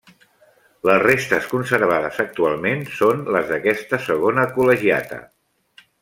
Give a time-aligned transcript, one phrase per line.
[0.89, 5.21] Les restes conservades actualment són les d'aquesta segona col·legiata.